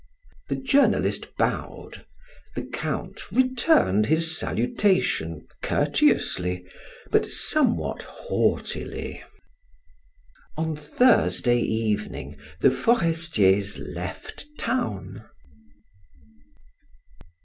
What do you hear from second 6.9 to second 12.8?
but somewhat haughtily. On Thursday evening the